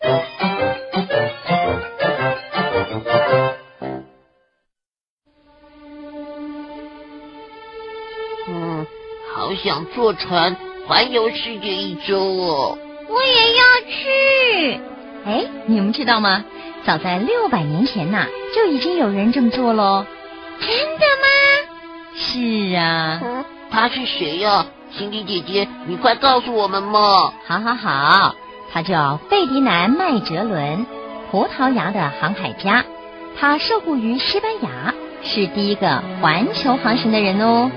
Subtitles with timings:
[0.00, 0.22] 嗯，
[9.34, 10.56] 好想坐船
[10.86, 12.78] 环游世界一周哦！
[13.08, 14.80] 我也要去。
[15.24, 16.44] 哎，你们知道吗？
[16.84, 20.06] 早在六百年前呐，就已经有人这么做喽。
[20.60, 20.68] 真
[20.98, 21.26] 的吗？
[22.14, 23.20] 是啊。
[23.22, 24.66] 嗯，他是谁呀？
[24.96, 27.30] 辛迪姐姐，你快告诉我们嘛！
[27.46, 28.34] 好好好，
[28.78, 30.86] 他叫费迪南·麦哲伦，
[31.32, 32.84] 葡萄牙的航海家，
[33.36, 37.68] 他受雇于西班牙，是第一个环球航行的人哦。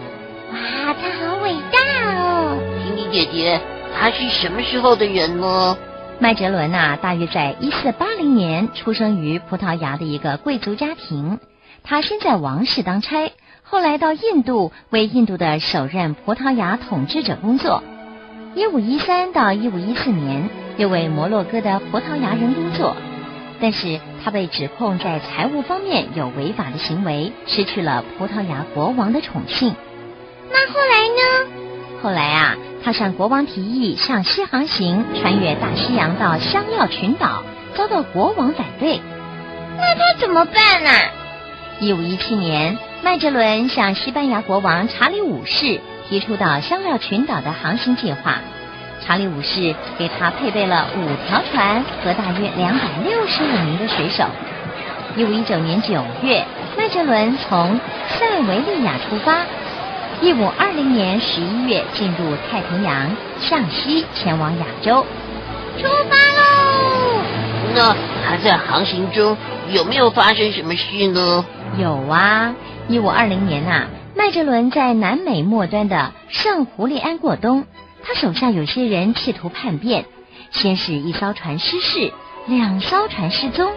[0.52, 1.80] 哇，他好伟大
[2.22, 2.56] 哦！
[2.84, 3.60] 婷婷姐姐，
[4.00, 5.76] 他是什么时候的人呢？
[6.20, 11.40] 麦哲伦呐，大约在一四八零年出生于葡萄牙的一个贵族家庭。
[11.84, 13.32] 他先在王室当差，
[13.64, 17.82] 后来到印度为印度的首任葡萄牙统治者工作。
[18.54, 22.96] 一五一三到一五一四年，又为摩洛哥的葡萄牙人工作。
[23.60, 29.76] 但是他被指控在财务方面有违法的行为，失去了葡萄牙国王的宠幸。
[30.52, 31.52] 那后来呢？
[32.02, 37.44] 后来啊，他向国王提议向西航行，穿越大西洋到香料群岛，
[37.76, 39.00] 遭到国王反对。
[39.78, 40.90] 那他怎么办呢？
[41.80, 48.40] 一五一七年，麦哲伦向西班牙国王查理五世提出到香料群岛的航行计划。
[49.06, 54.24] 查理五世给他配备了五条船和大约两百六十五名的水手。
[55.16, 56.46] 一五一九年九月，
[56.78, 59.46] 麦哲伦从塞维利亚出发。
[60.22, 65.04] 一五二零年十一月进入太平洋，向西前往亚洲，
[65.80, 67.24] 出发喽！
[67.74, 69.36] 那还在航行中
[69.72, 71.44] 有没有发生什么事呢？
[71.80, 72.54] 有啊，
[72.88, 77.66] 一五二零年呐，麦哲伦在南美末端的圣胡利安过冬，
[78.04, 80.06] 他手下有些人企图叛变，
[80.52, 82.12] 先是一艘船失事，
[82.48, 83.72] 两艘船失踪，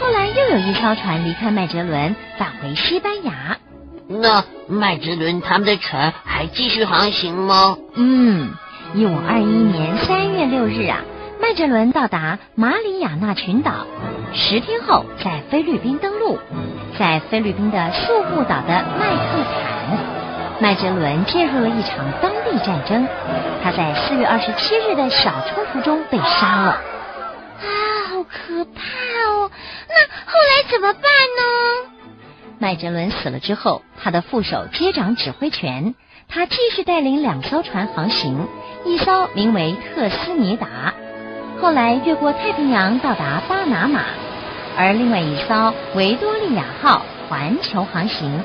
[0.00, 3.58] 后来又有一艘船离开麦哲伦，返回西班牙。
[4.06, 7.76] 那麦哲伦他们的船还继续航行吗？
[7.94, 8.52] 嗯，
[8.94, 11.00] 一五二一年三月六日啊，
[11.40, 13.86] 麦哲伦到达马里亚纳群岛，
[14.34, 16.38] 十天后在菲律宾登陆，
[16.98, 19.98] 在菲律宾的宿务岛的麦克坦，
[20.60, 23.06] 麦哲伦介入了一场当地战争，
[23.62, 26.70] 他在四月二十七日的小冲突中被杀了。
[27.60, 27.68] 啊，
[28.08, 28.80] 好可怕
[29.28, 29.50] 哦！
[29.88, 31.90] 那后来怎么办呢？
[32.58, 35.94] 麦哲伦死了之后，他的副手接掌指挥权。
[36.26, 38.48] 他继续带领两艘船航行，
[38.84, 40.94] 一艘名为特斯尼达，
[41.60, 44.00] 后来越过太平洋到达巴拿马，
[44.78, 48.40] 而另外一艘维多利亚号环球航行。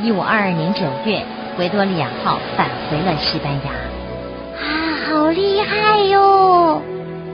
[0.00, 1.24] 一五二二年九月，
[1.58, 3.70] 维多利亚号返回了西班牙。
[4.58, 4.64] 啊，
[5.06, 6.82] 好厉害哟！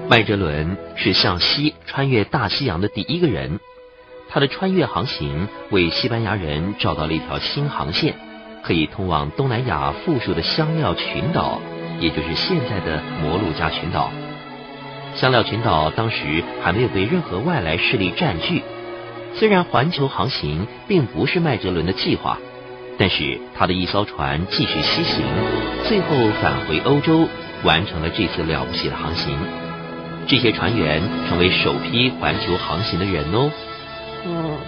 [0.08, 3.60] 麦哲伦是向西穿越大西洋的第一个人。
[4.28, 8.14] 他的穿越航行为西班牙人找到了一条新航线，
[8.62, 11.60] 可以通往东南亚富庶的香料群岛，
[12.00, 14.10] 也就是现在的摩鹿加群岛。
[15.14, 18.62] 香料群岛当时还没有被任何外来势力占据。
[19.34, 22.38] 虽然环球航行并不是麦哲伦的计划，
[22.98, 25.24] 但是他的一艘船继续西行，
[25.86, 26.08] 最后
[26.42, 27.28] 返回欧洲，
[27.62, 29.38] 完成了这次了不起的航行。
[30.26, 33.50] 这些船员成为首批环球航行的人哦。
[34.26, 34.58] 嗯，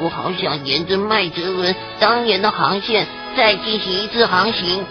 [0.00, 3.06] 我好想沿着麦哲伦当年的航线
[3.36, 4.84] 再进行一次航行，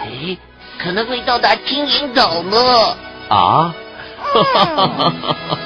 [0.00, 0.38] 哎，
[0.78, 2.96] 可能会到达金银岛呢。
[3.28, 3.74] 啊！
[4.22, 5.12] 哈哈哈哈
[5.48, 5.58] 哈！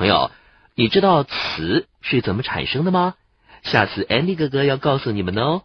[0.00, 0.30] 朋友，
[0.76, 3.16] 你知道词是怎么产生的吗？
[3.62, 5.64] 下次 Andy 哥哥要告诉你们哦。